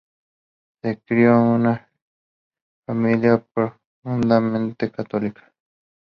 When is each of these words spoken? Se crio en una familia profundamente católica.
Se 0.81 0.97
crio 1.03 1.29
en 1.29 1.37
una 1.45 1.87
familia 2.87 3.45
profundamente 3.53 4.89
católica. 4.89 5.53